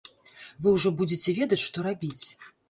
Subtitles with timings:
[0.63, 2.25] Вы ўжо будзеце ведаць, што рабіць.